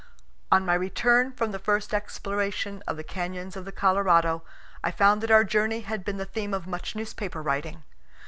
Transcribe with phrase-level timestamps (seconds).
[0.51, 4.41] On my return from the first exploration of the canyons of the Colorado,
[4.83, 7.83] I found that our journey had been the theme of much newspaper writing.